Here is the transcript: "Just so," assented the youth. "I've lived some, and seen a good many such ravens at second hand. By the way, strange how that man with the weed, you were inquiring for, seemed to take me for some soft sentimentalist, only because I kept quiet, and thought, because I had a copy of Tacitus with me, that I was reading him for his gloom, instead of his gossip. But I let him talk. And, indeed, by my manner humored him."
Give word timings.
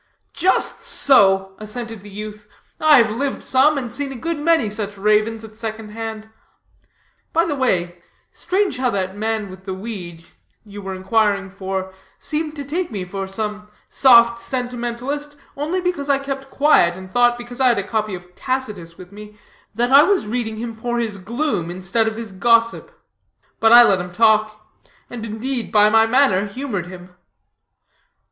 "Just 0.33 0.81
so," 0.81 1.53
assented 1.59 2.01
the 2.01 2.09
youth. 2.09 2.47
"I've 2.79 3.11
lived 3.11 3.43
some, 3.43 3.77
and 3.77 3.93
seen 3.93 4.11
a 4.11 4.15
good 4.15 4.39
many 4.39 4.67
such 4.67 4.97
ravens 4.97 5.43
at 5.43 5.59
second 5.59 5.89
hand. 5.89 6.27
By 7.33 7.45
the 7.45 7.53
way, 7.53 8.01
strange 8.31 8.77
how 8.77 8.89
that 8.89 9.15
man 9.15 9.47
with 9.47 9.65
the 9.65 9.75
weed, 9.75 10.25
you 10.65 10.81
were 10.81 10.95
inquiring 10.95 11.51
for, 11.51 11.93
seemed 12.17 12.55
to 12.55 12.63
take 12.63 12.89
me 12.89 13.05
for 13.05 13.27
some 13.27 13.69
soft 13.89 14.39
sentimentalist, 14.39 15.35
only 15.55 15.79
because 15.79 16.09
I 16.09 16.17
kept 16.17 16.49
quiet, 16.49 16.95
and 16.95 17.11
thought, 17.11 17.37
because 17.37 17.61
I 17.61 17.67
had 17.67 17.77
a 17.77 17.83
copy 17.83 18.15
of 18.15 18.33
Tacitus 18.33 18.97
with 18.97 19.11
me, 19.11 19.37
that 19.75 19.91
I 19.91 20.01
was 20.01 20.25
reading 20.25 20.55
him 20.57 20.73
for 20.73 20.97
his 20.97 21.19
gloom, 21.19 21.69
instead 21.69 22.07
of 22.07 22.17
his 22.17 22.31
gossip. 22.33 22.89
But 23.59 23.71
I 23.71 23.83
let 23.83 24.01
him 24.01 24.11
talk. 24.11 24.65
And, 25.11 25.23
indeed, 25.23 25.71
by 25.71 25.89
my 25.91 26.07
manner 26.07 26.47
humored 26.47 26.87
him." 26.87 27.13